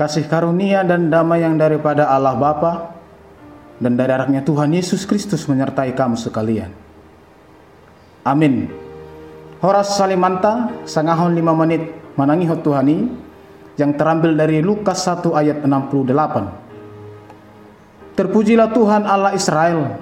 kasih 0.00 0.24
karunia 0.32 0.80
dan 0.80 1.12
damai 1.12 1.44
yang 1.44 1.60
daripada 1.60 2.08
Allah 2.08 2.32
Bapa 2.32 2.96
dan 3.76 4.00
dari 4.00 4.16
anaknya 4.16 4.40
Tuhan 4.40 4.72
Yesus 4.72 5.04
Kristus 5.04 5.44
menyertai 5.44 5.92
kamu 5.92 6.16
sekalian. 6.16 6.72
Amin. 8.24 8.72
Horas 9.60 9.92
Salimanta, 9.92 10.72
sangahon 10.88 11.36
lima 11.36 11.52
menit 11.52 11.92
menangi 12.16 12.48
Tuhani 12.64 13.12
yang 13.76 13.92
terambil 13.92 14.32
dari 14.32 14.64
Lukas 14.64 15.04
1 15.04 15.36
ayat 15.36 15.68
68. 15.68 18.16
Terpujilah 18.16 18.72
Tuhan 18.72 19.04
Allah 19.04 19.36
Israel, 19.36 20.00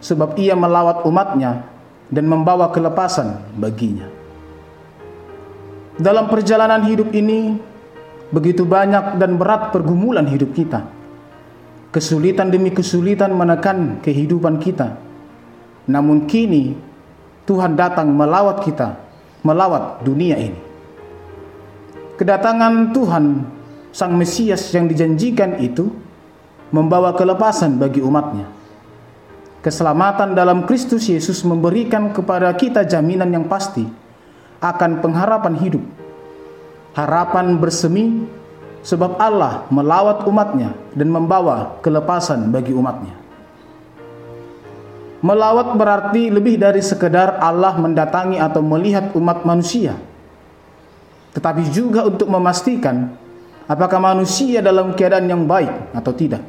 sebab 0.00 0.40
ia 0.40 0.56
melawat 0.56 1.04
umatnya 1.04 1.68
dan 2.08 2.24
membawa 2.24 2.72
kelepasan 2.72 3.44
baginya. 3.60 4.08
Dalam 6.00 6.32
perjalanan 6.32 6.80
hidup 6.88 7.12
ini, 7.12 7.60
begitu 8.28 8.68
banyak 8.68 9.16
dan 9.16 9.40
berat 9.40 9.72
pergumulan 9.72 10.28
hidup 10.28 10.52
kita. 10.52 10.84
Kesulitan 11.88 12.52
demi 12.52 12.68
kesulitan 12.68 13.32
menekan 13.32 14.04
kehidupan 14.04 14.60
kita. 14.60 15.00
Namun 15.88 16.28
kini 16.28 16.76
Tuhan 17.48 17.72
datang 17.80 18.12
melawat 18.12 18.60
kita, 18.60 19.00
melawat 19.40 20.04
dunia 20.04 20.36
ini. 20.36 20.60
Kedatangan 22.20 22.92
Tuhan, 22.92 23.24
Sang 23.88 24.12
Mesias 24.20 24.68
yang 24.76 24.84
dijanjikan 24.84 25.56
itu, 25.64 25.88
membawa 26.68 27.16
kelepasan 27.16 27.80
bagi 27.80 28.04
umatnya. 28.04 28.44
Keselamatan 29.64 30.36
dalam 30.36 30.68
Kristus 30.68 31.08
Yesus 31.08 31.40
memberikan 31.42 32.12
kepada 32.12 32.52
kita 32.52 32.84
jaminan 32.84 33.32
yang 33.32 33.48
pasti 33.48 33.88
akan 34.60 35.00
pengharapan 35.00 35.56
hidup 35.56 35.84
harapan 36.96 37.56
bersemi 37.58 38.24
sebab 38.84 39.18
Allah 39.20 39.66
melawat 39.68 40.24
umatnya 40.24 40.72
dan 40.94 41.08
membawa 41.12 41.76
kelepasan 41.84 42.48
bagi 42.48 42.72
umatnya. 42.72 43.14
Melawat 45.18 45.74
berarti 45.74 46.30
lebih 46.30 46.62
dari 46.62 46.78
sekedar 46.78 47.42
Allah 47.42 47.74
mendatangi 47.74 48.38
atau 48.38 48.62
melihat 48.62 49.10
umat 49.18 49.42
manusia. 49.42 49.98
Tetapi 51.34 51.74
juga 51.74 52.06
untuk 52.06 52.30
memastikan 52.30 53.18
apakah 53.66 53.98
manusia 53.98 54.62
dalam 54.62 54.94
keadaan 54.94 55.26
yang 55.26 55.42
baik 55.42 55.90
atau 55.90 56.14
tidak. 56.14 56.42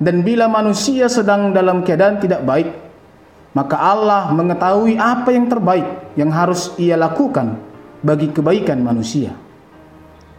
Dan 0.00 0.24
bila 0.24 0.48
manusia 0.48 1.08
sedang 1.12 1.52
dalam 1.52 1.84
keadaan 1.84 2.20
tidak 2.20 2.40
baik, 2.44 2.68
maka 3.52 3.76
Allah 3.80 4.28
mengetahui 4.32 4.96
apa 5.00 5.32
yang 5.32 5.48
terbaik 5.48 5.88
yang 6.16 6.28
harus 6.32 6.72
ia 6.76 6.96
lakukan 6.96 7.56
bagi 8.04 8.32
kebaikan 8.32 8.80
manusia. 8.82 9.32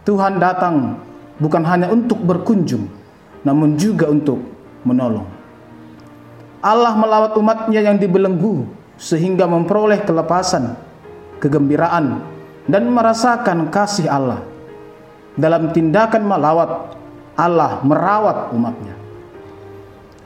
Tuhan 0.06 0.38
datang 0.38 0.98
bukan 1.38 1.62
hanya 1.66 1.90
untuk 1.90 2.18
berkunjung, 2.22 2.86
namun 3.42 3.78
juga 3.78 4.10
untuk 4.10 4.40
menolong. 4.86 5.26
Allah 6.58 6.94
melawat 6.98 7.38
umatnya 7.38 7.80
yang 7.86 7.96
dibelenggu 8.00 8.66
sehingga 8.98 9.46
memperoleh 9.46 10.02
kelepasan, 10.02 10.74
kegembiraan, 11.38 12.18
dan 12.66 12.82
merasakan 12.90 13.70
kasih 13.70 14.10
Allah. 14.10 14.42
Dalam 15.38 15.70
tindakan 15.70 16.26
melawat, 16.26 16.98
Allah 17.38 17.78
merawat 17.86 18.50
umatnya. 18.50 18.98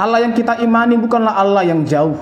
Allah 0.00 0.24
yang 0.24 0.32
kita 0.32 0.58
imani 0.64 0.96
bukanlah 0.96 1.36
Allah 1.36 1.62
yang 1.68 1.84
jauh, 1.84 2.16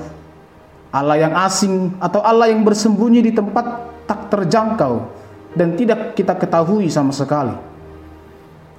Allah 0.91 1.17
yang 1.23 1.33
asing 1.39 1.95
atau 2.03 2.19
Allah 2.19 2.51
yang 2.51 2.67
bersembunyi 2.67 3.31
di 3.31 3.33
tempat 3.33 3.90
tak 4.11 4.27
terjangkau 4.27 5.07
dan 5.55 5.79
tidak 5.79 6.19
kita 6.19 6.35
ketahui 6.35 6.91
sama 6.91 7.15
sekali. 7.15 7.55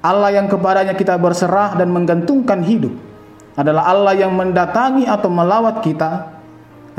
Allah 0.03 0.35
yang 0.35 0.51
kepadanya 0.51 0.91
kita 0.91 1.15
berserah 1.15 1.79
dan 1.79 1.87
menggantungkan 1.87 2.59
hidup 2.67 2.91
adalah 3.55 3.87
Allah 3.87 4.11
yang 4.17 4.35
mendatangi 4.35 5.07
atau 5.07 5.31
melawat 5.31 5.79
kita, 5.79 6.35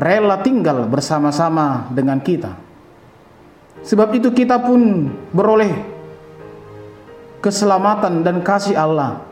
rela 0.00 0.40
tinggal 0.40 0.88
bersama-sama 0.88 1.92
dengan 1.92 2.16
kita. 2.24 2.56
Sebab 3.84 4.08
itu 4.16 4.32
kita 4.32 4.62
pun 4.62 5.10
beroleh 5.34 5.74
keselamatan 7.42 8.22
dan 8.22 8.40
kasih 8.40 8.78
Allah. 8.78 9.26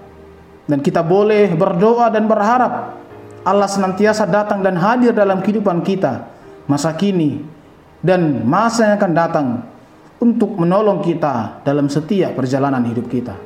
Dan 0.66 0.82
kita 0.82 1.02
boleh 1.02 1.50
berdoa 1.54 2.10
dan 2.14 2.30
berharap 2.30 2.94
Allah 3.42 3.66
senantiasa 3.66 4.26
datang 4.28 4.62
dan 4.62 4.78
hadir 4.78 5.10
dalam 5.10 5.42
kehidupan 5.42 5.82
kita 5.82 6.30
masa 6.70 6.94
kini 6.94 7.42
dan 8.00 8.44
masa 8.48 8.90
yang 8.90 8.94
akan 8.96 9.12
datang 9.12 9.46
untuk 10.20 10.52
menolong 10.56 11.00
kita 11.00 11.64
dalam 11.64 11.88
setiap 11.88 12.36
perjalanan 12.36 12.84
hidup 12.84 13.08
kita. 13.08 13.36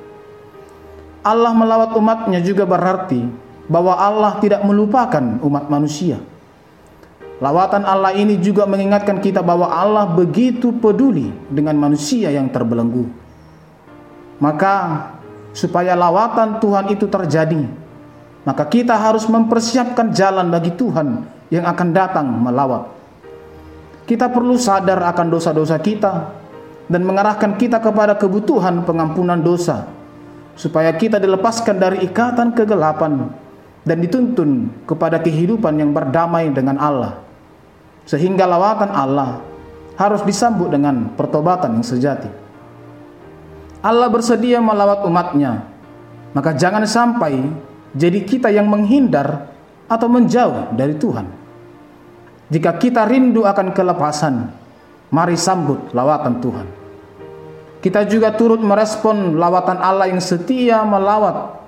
Allah 1.25 1.53
melawat 1.55 1.95
umatnya 1.97 2.43
juga 2.43 2.67
berarti 2.69 3.25
bahwa 3.71 3.97
Allah 3.97 4.37
tidak 4.43 4.61
melupakan 4.67 5.41
umat 5.41 5.73
manusia. 5.73 6.21
Lawatan 7.43 7.83
Allah 7.83 8.15
ini 8.15 8.39
juga 8.39 8.63
mengingatkan 8.69 9.19
kita 9.19 9.43
bahwa 9.43 9.67
Allah 9.67 10.07
begitu 10.07 10.71
peduli 10.71 11.35
dengan 11.51 11.75
manusia 11.75 12.31
yang 12.31 12.47
terbelenggu. 12.47 13.11
Maka 14.39 15.09
supaya 15.51 15.99
lawatan 15.99 16.63
Tuhan 16.63 16.95
itu 16.95 17.07
terjadi, 17.11 17.65
maka 18.45 18.65
kita 18.69 18.95
harus 18.95 19.25
mempersiapkan 19.27 20.13
jalan 20.13 20.53
bagi 20.53 20.75
Tuhan 20.77 21.27
yang 21.51 21.65
akan 21.65 21.89
datang 21.91 22.27
melawat. 22.29 22.91
Kita 24.05 24.29
perlu 24.29 24.61
sadar 24.61 25.01
akan 25.01 25.27
dosa-dosa 25.33 25.81
kita 25.81 26.13
dan 26.93 27.03
mengarahkan 27.09 27.57
kita 27.57 27.81
kepada 27.81 28.21
kebutuhan 28.21 28.85
pengampunan 28.85 29.41
dosa 29.41 29.89
supaya 30.55 30.93
kita 30.93 31.17
dilepaskan 31.17 31.77
dari 31.81 32.05
ikatan 32.05 32.53
kegelapan 32.53 33.33
dan 33.85 33.97
dituntun 34.01 34.69
kepada 34.85 35.21
kehidupan 35.21 35.81
yang 35.81 35.91
berdamai 35.97 36.53
dengan 36.53 36.77
Allah. 36.77 37.21
Sehingga 38.05 38.45
lawatan 38.45 38.93
Allah 38.93 39.41
harus 39.97 40.21
disambut 40.21 40.69
dengan 40.69 41.13
pertobatan 41.17 41.81
yang 41.81 41.87
sejati. 41.87 42.29
Allah 43.85 44.09
bersedia 44.09 44.61
melawat 44.65 45.05
umatnya, 45.05 45.65
maka 46.33 46.57
jangan 46.57 46.85
sampai 46.89 47.37
jadi 47.93 48.21
kita 48.25 48.49
yang 48.49 48.69
menghindar 48.69 49.53
atau 49.89 50.09
menjauh 50.09 50.73
dari 50.73 50.97
Tuhan. 50.97 51.44
Jika 52.53 52.77
kita 52.77 53.09
rindu 53.09 53.49
akan 53.49 53.73
kelepasan, 53.73 54.53
mari 55.09 55.37
sambut 55.39 55.93
lawatan 55.97 56.41
Tuhan. 56.45 56.67
Kita 57.81 58.05
juga 58.09 58.33
turut 58.33 58.61
merespon 58.65 59.37
lawatan 59.37 59.77
Allah 59.81 60.09
yang 60.09 60.21
setia 60.21 60.85
melawat 60.85 61.61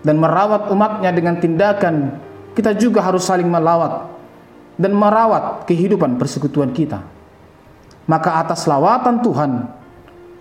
dan 0.00 0.16
merawat 0.16 0.72
umatnya 0.72 1.12
dengan 1.12 1.36
tindakan 1.36 2.16
kita 2.52 2.76
juga 2.76 3.00
harus 3.00 3.24
saling 3.24 3.48
melawat 3.48 4.12
dan 4.76 4.92
merawat 4.92 5.64
kehidupan 5.64 6.20
persekutuan 6.20 6.72
kita. 6.72 7.00
Maka 8.08 8.44
atas 8.44 8.68
lawatan 8.68 9.24
Tuhan 9.24 9.52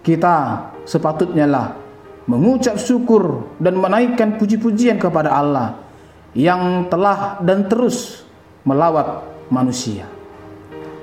kita 0.02 0.36
sepatutnya 0.84 1.46
lah 1.48 1.68
mengucap 2.26 2.76
syukur 2.76 3.56
dan 3.62 3.78
menaikkan 3.78 4.36
puji-pujian 4.36 4.98
kepada 4.98 5.30
Allah 5.32 5.78
yang 6.36 6.88
telah 6.88 7.40
dan 7.44 7.68
terus 7.68 8.24
melawat 8.64 9.31
manusia. 9.52 10.08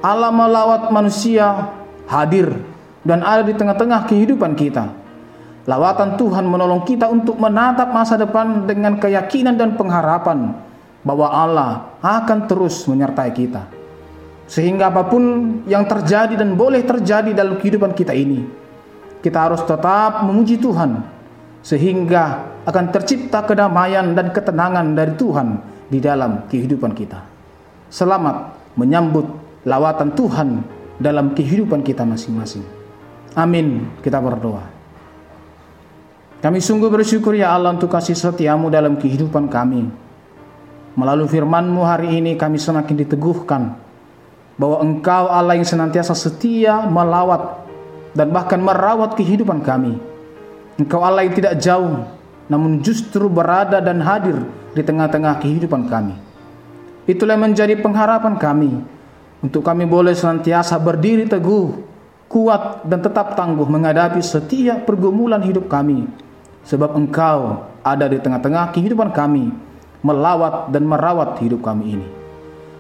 Allah 0.00 0.32
melawat 0.32 0.88
manusia 0.88 1.70
hadir 2.08 2.50
dan 3.04 3.20
ada 3.20 3.44
di 3.44 3.54
tengah-tengah 3.54 4.08
kehidupan 4.08 4.56
kita. 4.56 4.90
Lawatan 5.68 6.16
Tuhan 6.16 6.48
menolong 6.48 6.88
kita 6.88 7.12
untuk 7.12 7.36
menatap 7.36 7.92
masa 7.92 8.16
depan 8.16 8.64
dengan 8.64 8.96
keyakinan 8.96 9.60
dan 9.60 9.76
pengharapan 9.76 10.56
bahwa 11.04 11.28
Allah 11.28 11.70
akan 12.00 12.48
terus 12.48 12.88
menyertai 12.88 13.30
kita. 13.36 13.68
Sehingga 14.48 14.88
apa 14.88 15.04
pun 15.12 15.22
yang 15.68 15.84
terjadi 15.84 16.40
dan 16.40 16.56
boleh 16.56 16.80
terjadi 16.80 17.36
dalam 17.36 17.60
kehidupan 17.60 17.92
kita 17.92 18.16
ini, 18.16 18.48
kita 19.20 19.44
harus 19.44 19.60
tetap 19.60 20.24
memuji 20.24 20.56
Tuhan 20.56 21.04
sehingga 21.60 22.48
akan 22.64 22.84
tercipta 22.88 23.44
kedamaian 23.44 24.16
dan 24.16 24.32
ketenangan 24.32 24.96
dari 24.96 25.12
Tuhan 25.20 25.48
di 25.92 26.00
dalam 26.00 26.48
kehidupan 26.48 26.96
kita. 26.96 27.37
Selamat 27.88 28.52
menyambut 28.76 29.24
lawatan 29.64 30.12
Tuhan 30.12 30.60
dalam 31.00 31.32
kehidupan 31.32 31.80
kita 31.80 32.04
masing-masing. 32.04 32.62
Amin. 33.32 33.88
Kita 34.04 34.20
berdoa. 34.20 34.64
Kami 36.38 36.62
sungguh 36.62 36.86
bersyukur 36.86 37.34
ya 37.34 37.50
Allah 37.50 37.74
untuk 37.74 37.90
kasih 37.90 38.14
setiamu 38.14 38.70
dalam 38.70 38.94
kehidupan 38.94 39.50
kami. 39.50 39.90
Melalui 40.94 41.26
firmanmu 41.26 41.82
hari 41.82 42.18
ini 42.18 42.38
kami 42.38 42.62
semakin 42.62 42.94
diteguhkan 43.06 43.74
bahwa 44.58 44.82
engkau 44.82 45.30
Allah 45.30 45.58
yang 45.58 45.66
senantiasa 45.66 46.14
setia 46.14 46.86
melawat 46.86 47.62
dan 48.14 48.30
bahkan 48.30 48.58
merawat 48.62 49.18
kehidupan 49.18 49.62
kami. 49.62 49.98
Engkau 50.78 51.02
Allah 51.02 51.26
yang 51.26 51.34
tidak 51.34 51.58
jauh 51.58 52.06
namun 52.48 52.80
justru 52.86 53.26
berada 53.26 53.82
dan 53.82 53.98
hadir 54.02 54.38
di 54.74 54.82
tengah-tengah 54.82 55.42
kehidupan 55.42 55.90
kami. 55.90 56.27
Itulah 57.08 57.40
yang 57.40 57.48
menjadi 57.48 57.72
pengharapan 57.80 58.36
kami 58.36 58.84
untuk 59.40 59.64
kami 59.64 59.88
boleh 59.88 60.12
senantiasa 60.12 60.76
berdiri 60.76 61.24
teguh 61.24 61.88
kuat 62.28 62.84
dan 62.84 63.00
tetap 63.00 63.32
tangguh 63.32 63.64
menghadapi 63.64 64.20
setiap 64.20 64.84
pergumulan 64.84 65.40
hidup 65.40 65.72
kami. 65.72 66.04
Sebab 66.68 66.92
Engkau 67.00 67.64
ada 67.80 68.04
di 68.04 68.20
tengah-tengah 68.20 68.76
kehidupan 68.76 69.16
kami, 69.16 69.48
melawat 70.04 70.68
dan 70.68 70.84
merawat 70.84 71.40
hidup 71.40 71.64
kami 71.64 71.96
ini. 71.96 72.08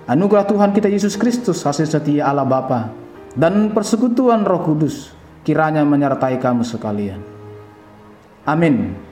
Anugerah 0.04 0.44
Tuhan 0.44 0.76
kita 0.76 0.92
Yesus 0.92 1.16
Kristus, 1.16 1.64
hasil 1.64 1.88
setia 1.88 2.28
Allah 2.28 2.44
Bapa, 2.44 2.92
dan 3.32 3.72
persekutuan 3.72 4.44
Roh 4.44 4.60
Kudus 4.60 5.16
kiranya 5.40 5.80
menyertai 5.88 6.36
kamu 6.36 6.68
sekalian. 6.68 7.24
Amin. 8.44 9.07